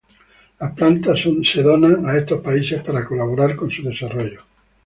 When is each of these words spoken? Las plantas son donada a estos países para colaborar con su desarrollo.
Las 0.59 0.73
plantas 0.73 1.21
son 1.21 1.43
donada 1.63 2.09
a 2.09 2.17
estos 2.17 2.41
países 2.41 2.81
para 2.81 3.05
colaborar 3.05 3.55
con 3.55 3.69
su 3.69 3.83
desarrollo. 3.83 4.41